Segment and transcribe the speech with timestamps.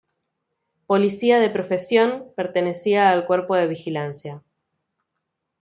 [0.87, 4.41] Policía de profesión, pertenecía al Cuerpo de Vigilancia.